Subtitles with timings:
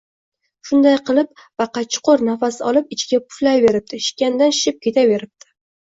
[0.69, 5.59] Shunday qilib Baqa chuqur nafas olib, ichiga puflayveribdi, shishgandan shishib ketaveribdi